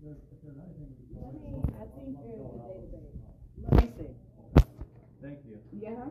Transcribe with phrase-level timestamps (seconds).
[0.00, 0.10] I
[1.96, 3.18] think there's a database.
[3.62, 4.62] Let me see.
[5.20, 5.58] Thank you.
[5.72, 6.04] Yeah.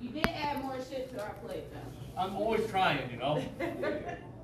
[0.00, 2.20] You did add more shit to our plate though.
[2.20, 3.42] I'm always trying, you know?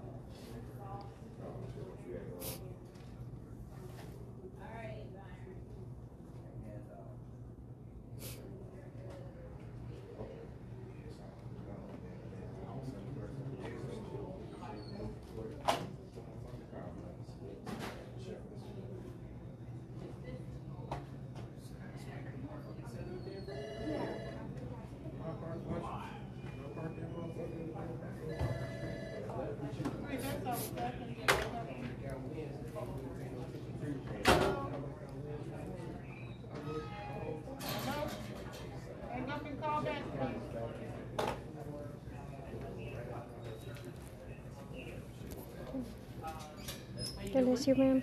[47.35, 48.03] You, ma'am.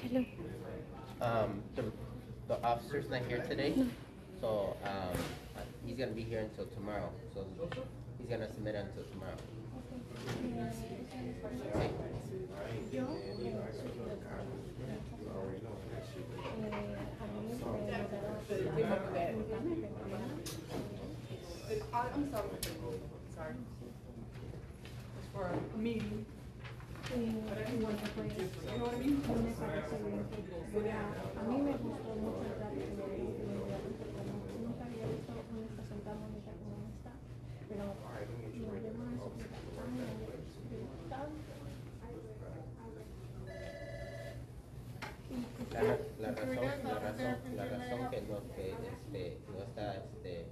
[0.00, 0.24] Hello.
[1.20, 1.82] Um, the,
[2.46, 3.74] the officer's not here today,
[4.40, 5.18] so, um,
[5.84, 7.44] he's gonna be here until tomorrow, so
[8.18, 9.34] he's gonna submit until tomorrow.
[11.74, 11.90] Okay.
[21.92, 22.48] I'm sorry.
[23.34, 23.54] Sorry.
[25.18, 26.26] It's for a meeting.
[27.14, 27.18] Y
[27.82, 28.44] bueno, pues, You
[28.78, 29.22] know what I mean?
[31.36, 34.14] a, mí me gustó mucho tan bonitos, tan
[45.72, 50.46] La, ra- la razón, la razón, la razón que no, que este, no está este,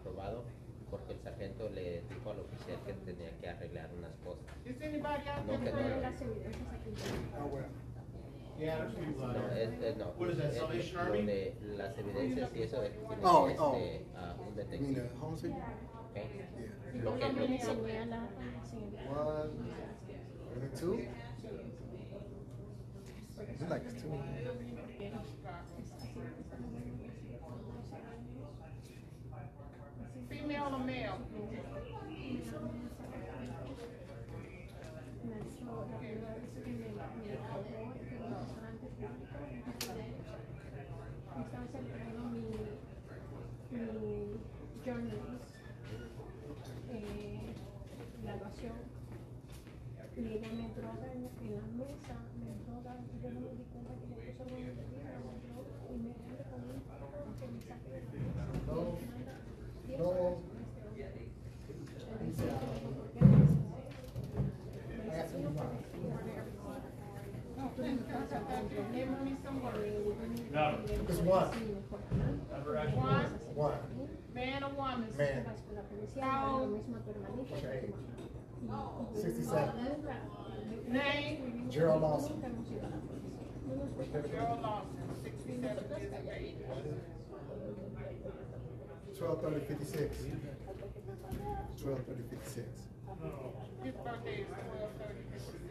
[0.00, 0.42] aprobado,
[0.90, 4.44] porque el sargento le dijo al oficial que tenía que arreglar unas cosas.
[4.64, 5.88] Is anybody out No, que there?
[5.88, 6.90] no, las evidencias aquí.
[8.58, 8.72] no,
[9.52, 10.12] es, es- no.
[10.26, 11.22] Es- Salvation lo Army?
[11.26, 13.74] de las evidencias y eso es, tiene Oh, que, oh.
[13.76, 14.94] este, ah, un detective.
[14.94, 15.10] Yeah.
[17.04, 17.40] Lo que, lo.
[19.10, 19.50] One,
[23.68, 24.10] like two.
[30.28, 31.18] Female or male?
[41.40, 42.44] Estaba celebrando mi,
[44.84, 45.54] journalist
[46.92, 47.54] eh,
[48.22, 48.72] graduación
[50.16, 54.19] y ella me droga en la mesa, me droga, yo no me di cuenta que
[70.52, 70.78] No.
[71.08, 71.48] It's one.
[72.94, 73.24] One,
[73.54, 73.78] One.
[74.34, 75.08] man or woman?
[75.16, 75.46] Man.
[79.14, 79.74] Sixty-seven.
[80.88, 81.68] Name?
[81.70, 82.42] Gerald Lawson.
[84.30, 84.90] Gerald Lawson,
[85.22, 86.54] sixty-seven years of age.
[89.16, 90.16] Twelve thirty fifty-six.
[91.80, 92.68] Twelve thirty fifty-six.
[93.82, 95.69] His birthday is twelve thirty fifty-six.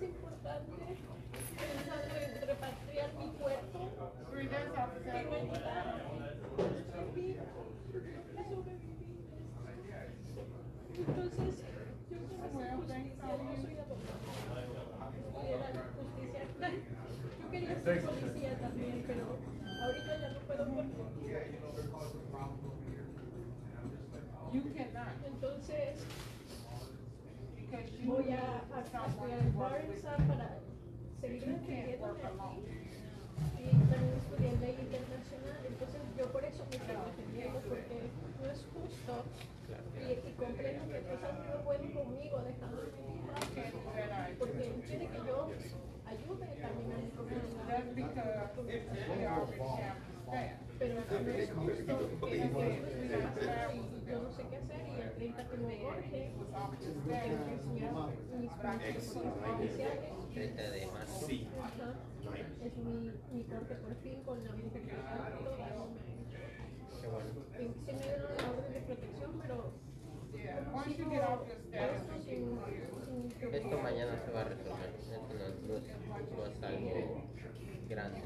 [0.00, 0.72] Es importante
[1.56, 3.90] pensando en repatriar mi cuerpo
[4.32, 6.00] me ayudaron.
[6.80, 7.36] Entonces,
[7.92, 8.46] yo quiero hacer
[11.16, 11.66] justicia,
[12.10, 14.24] yo soy abogada.
[15.34, 16.40] Voy a dar justicia.
[17.40, 19.24] Yo quería ser policía también, pero
[19.82, 20.64] ahorita ya no puedo
[24.52, 24.86] porque
[25.26, 26.19] entonces
[28.04, 29.52] voy a, a estudiar en
[30.28, 30.58] para
[31.20, 32.16] seguir escribiendo
[33.58, 37.96] y también estudié ley internacional, entonces yo por eso me estoy defendiendo, porque
[38.40, 39.12] no es justo
[40.00, 42.82] y, y comprendo que Dios ha sido bueno conmigo dejando
[44.38, 45.48] porque quiere que yo
[46.06, 47.84] ayude también a mi comunidad.
[50.78, 52.38] Pero no es justo que
[54.06, 54.89] yo no sé qué hacer
[55.50, 57.24] y el 30 tengo corte, Was off the tengo staff.
[57.46, 57.92] que enseñar
[58.40, 60.10] mis prácticas oficiales.
[60.34, 61.26] 30 de marzo.
[61.60, 61.88] Ajá.
[62.64, 65.88] Es mi, mi corte por fin con la multiplicación todo
[67.00, 67.28] Qué bueno.
[67.84, 69.72] se me dieron la orden de protección, pero
[73.52, 74.90] esto mañana se va a resolver.
[75.00, 75.80] Esto no, no
[76.36, 77.22] no es algo
[77.88, 78.20] grande.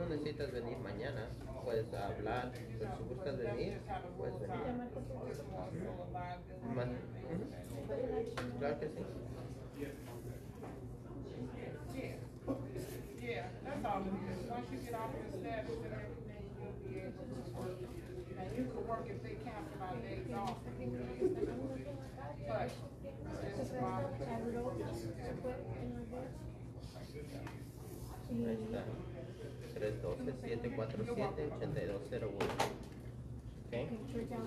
[0.00, 1.28] No necesitas venir mañana.
[1.62, 2.50] Puedes hablar.
[2.78, 3.80] Pero si buscas venir,
[4.16, 4.60] puedes venir.
[29.80, 32.28] 312-747-8201.
[33.64, 33.72] ¿Ok?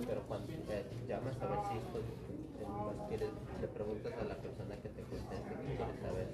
[0.08, 2.04] Pero cuando eh, llamas a ver si esto, eh,
[3.10, 3.30] quieres,
[3.62, 6.28] le preguntas a la persona que te conteste que quiere saber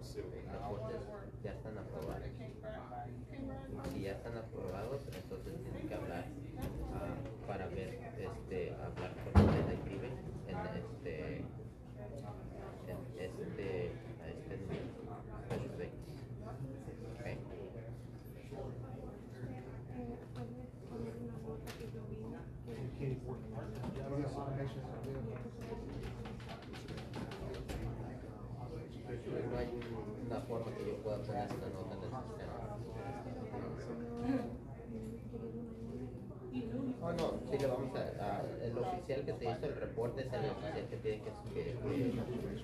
[0.00, 1.02] si reportes
[1.42, 2.30] ya están aprobados.
[3.92, 6.24] Si ya están aprobados, entonces tienes que hablar
[6.94, 7.14] ah,
[7.46, 9.76] para ver, este, hablar con el
[10.48, 11.44] en este,
[12.86, 13.90] en este
[23.06, 23.12] No
[29.58, 32.52] hay un- una forma que yo pueda poner esta nota en el sistema.
[37.00, 40.32] Oh, no, sí le vamos a, a- el oficial que te hizo el reporte es
[40.32, 41.74] el oficial que tiene que, que,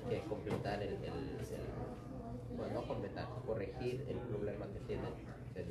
[0.09, 5.03] que- completar el, el, el- bueno, no completar, corregir el problema que tiene
[5.55, 5.67] el,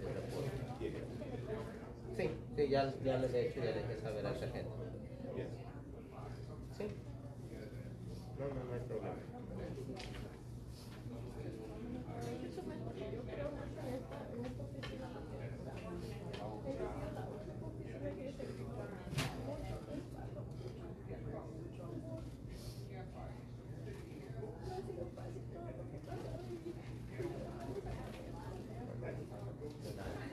[0.00, 0.50] el reporte.
[2.16, 4.70] Sí, sí, ya, ya le he hecho, ya dejé saber al sargento.
[6.78, 6.84] Sí.
[8.38, 9.16] No, no, no hay problema.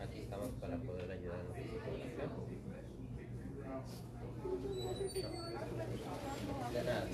[0.02, 2.50] Aquí estamos para poder ayudar en lo que se pueda, ¿ok?
[6.74, 7.06] De nada.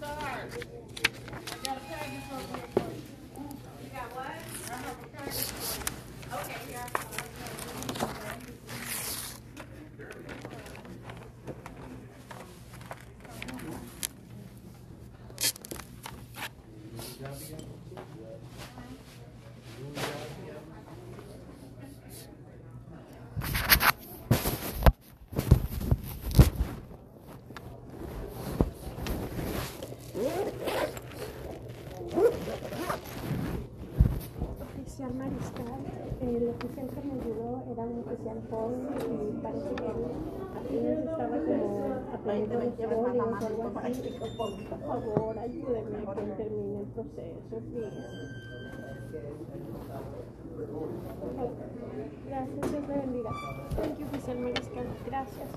[0.00, 3.02] Sarge, I got a package over here for you.
[3.82, 4.26] You got what?
[4.26, 6.36] I have a package for you.
[6.38, 6.88] Okay, here.
[34.60, 35.80] Oficial mariscal,
[36.20, 37.14] el oficial que me
[38.00, 39.90] un oficial joven y parece que
[40.56, 44.02] apenas estaba como aprendiendo los o algo así.
[44.68, 48.40] Por favor, ayúdenme a que termine el proceso, please.
[52.26, 53.30] Gracias, Dios le bendiga.
[53.76, 54.86] Thank you, oficial mariscal.
[55.06, 55.48] Gracias.